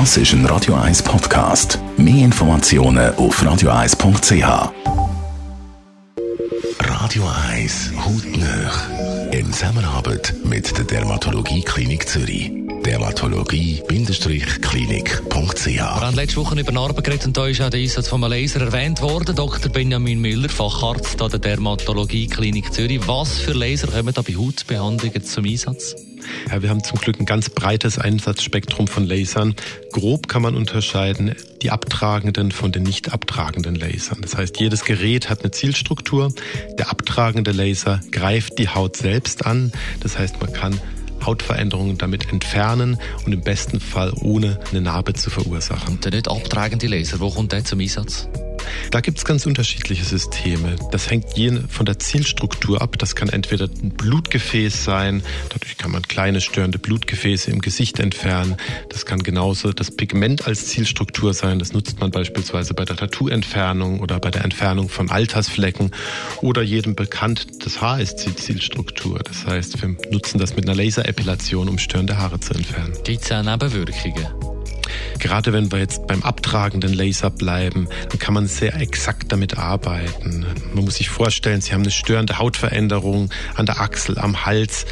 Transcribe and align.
Das 0.00 0.16
ist 0.16 0.32
ein 0.32 0.44
Radio 0.46 0.74
1 0.74 1.04
Podcast. 1.04 1.78
Mehr 1.96 2.24
Informationen 2.24 3.14
auf 3.14 3.40
radio1.ch. 3.40 4.72
Radio 6.80 7.22
1 7.52 7.92
Hautnöch. 8.04 9.30
In 9.30 9.52
Zusammenarbeit 9.52 10.34
mit 10.42 10.76
der 10.76 10.84
Dermatologie 10.84 11.62
Klinik 11.62 12.08
Zürich. 12.08 12.63
Dermatologie-klinik.ch 12.84 15.66
Wir 15.66 15.84
haben 15.84 16.14
letzte 16.14 16.36
Woche 16.36 16.60
über 16.60 16.72
Narben 16.72 17.02
geredet 17.02 17.26
und 17.26 17.36
da 17.36 17.46
ist 17.46 17.62
auch 17.62 17.70
der 17.70 17.80
Einsatz 17.80 18.08
von 18.08 18.22
einem 18.22 18.32
Laser 18.32 18.60
erwähnt 18.60 19.00
worden. 19.00 19.34
Dr. 19.34 19.72
Benjamin 19.72 20.20
Müller, 20.20 20.50
Facharzt 20.50 21.22
an 21.22 21.30
der 21.30 21.38
Dermatologie 21.38 22.26
Klinik 22.26 22.72
Zürich. 22.72 23.08
Was 23.08 23.38
für 23.38 23.52
Laser 23.52 23.88
kommen 23.88 24.12
da 24.12 24.20
bei 24.20 24.36
Hautbehandlungen 24.36 25.24
zum 25.24 25.46
Einsatz? 25.46 25.96
Ja, 26.50 26.62
wir 26.62 26.70
haben 26.70 26.84
zum 26.84 26.98
Glück 26.98 27.20
ein 27.20 27.26
ganz 27.26 27.50
breites 27.50 27.98
Einsatzspektrum 27.98 28.86
von 28.86 29.06
Lasern. 29.06 29.54
Grob 29.92 30.28
kann 30.28 30.42
man 30.42 30.54
unterscheiden 30.54 31.34
die 31.62 31.70
abtragenden 31.70 32.52
von 32.52 32.72
den 32.72 32.82
nicht 32.82 33.12
abtragenden 33.12 33.76
Lasern. 33.76 34.20
Das 34.20 34.36
heißt, 34.36 34.60
jedes 34.60 34.84
Gerät 34.84 35.30
hat 35.30 35.40
eine 35.40 35.50
Zielstruktur. 35.50 36.32
Der 36.78 36.90
abtragende 36.90 37.52
Laser 37.52 38.00
greift 38.10 38.58
die 38.58 38.68
Haut 38.68 38.96
selbst 38.96 39.46
an. 39.46 39.72
Das 40.00 40.18
heißt, 40.18 40.40
man 40.40 40.52
kann 40.52 40.80
Hautveränderungen 41.26 41.98
damit 41.98 42.30
entfernen 42.30 42.98
und 43.24 43.32
im 43.32 43.40
besten 43.40 43.80
Fall 43.80 44.12
ohne 44.20 44.58
eine 44.70 44.80
Narbe 44.80 45.14
zu 45.14 45.30
verursachen. 45.30 45.94
Und 45.94 46.04
der 46.04 46.12
nicht 46.12 46.28
abtragende 46.28 46.86
Laser, 46.86 47.20
wo 47.20 47.30
kommt 47.30 47.52
der 47.52 47.64
zum 47.64 47.80
Einsatz? 47.80 48.28
Da 48.90 49.00
gibt 49.00 49.18
es 49.18 49.24
ganz 49.24 49.46
unterschiedliche 49.46 50.04
Systeme. 50.04 50.76
Das 50.92 51.10
hängt 51.10 51.36
je 51.36 51.60
von 51.68 51.86
der 51.86 51.98
Zielstruktur 51.98 52.80
ab. 52.80 52.98
Das 52.98 53.14
kann 53.14 53.28
entweder 53.28 53.66
ein 53.66 53.90
Blutgefäß 53.90 54.84
sein, 54.84 55.22
dadurch 55.50 55.76
kann 55.76 55.90
man 55.90 56.02
kleine 56.02 56.40
störende 56.40 56.78
Blutgefäße 56.78 57.50
im 57.50 57.60
Gesicht 57.60 57.98
entfernen. 58.00 58.56
Das 58.88 59.06
kann 59.06 59.22
genauso 59.22 59.72
das 59.72 59.90
Pigment 59.90 60.46
als 60.46 60.66
Zielstruktur 60.66 61.34
sein. 61.34 61.58
Das 61.58 61.72
nutzt 61.72 62.00
man 62.00 62.10
beispielsweise 62.10 62.74
bei 62.74 62.84
der 62.84 62.96
Tattoo-Entfernung 62.96 64.00
oder 64.00 64.20
bei 64.20 64.30
der 64.30 64.44
Entfernung 64.44 64.88
von 64.88 65.10
Altersflecken. 65.10 65.90
Oder 66.40 66.62
jedem 66.62 66.94
bekannt, 66.94 67.64
das 67.64 67.80
Haar 67.80 68.00
ist 68.00 68.16
die 68.16 68.34
Zielstruktur. 68.34 69.20
Das 69.20 69.46
heißt, 69.46 69.80
wir 69.80 69.96
nutzen 70.10 70.38
das 70.38 70.56
mit 70.56 70.68
einer 70.68 70.76
Laserepilation, 70.76 71.68
um 71.68 71.78
störende 71.78 72.18
Haare 72.18 72.40
zu 72.40 72.54
entfernen. 72.54 72.92
Gibt 73.04 73.24
es 73.24 73.32
auch 73.32 73.42
Nebenwirkungen? 73.42 74.43
Gerade 75.24 75.54
wenn 75.54 75.72
wir 75.72 75.78
jetzt 75.78 76.06
beim 76.06 76.22
abtragenden 76.22 76.92
Laser 76.92 77.30
bleiben, 77.30 77.88
dann 78.10 78.18
kann 78.18 78.34
man 78.34 78.46
sehr 78.46 78.74
exakt 78.76 79.32
damit 79.32 79.56
arbeiten. 79.56 80.44
Man 80.74 80.84
muss 80.84 80.96
sich 80.96 81.08
vorstellen, 81.08 81.62
Sie 81.62 81.72
haben 81.72 81.80
eine 81.80 81.90
störende 81.90 82.36
Hautveränderung 82.36 83.30
an 83.54 83.64
der 83.64 83.80
Achsel, 83.80 84.18
am 84.18 84.44
Hals 84.44 84.84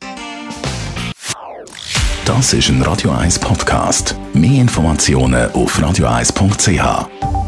Das 2.24 2.52
ist 2.52 2.68
ein 2.68 2.80
Radio 2.82 3.10
1 3.10 3.40
Podcast. 3.40 4.14
Mehr 4.32 4.60
Informationen 4.60 5.50
auf 5.52 5.76
radio1.ch. 5.78 7.43